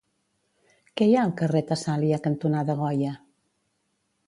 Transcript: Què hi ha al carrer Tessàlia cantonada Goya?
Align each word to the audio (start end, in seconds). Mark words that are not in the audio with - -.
Què 1.01 1.07
hi 1.09 1.13
ha 1.17 1.25
al 1.25 1.33
carrer 1.41 1.61
Tessàlia 1.73 2.21
cantonada 2.25 2.79
Goya? 2.83 3.15